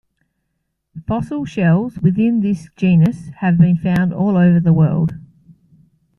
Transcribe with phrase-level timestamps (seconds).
[1.07, 5.13] Fossil shells within this genus have been found all over the world.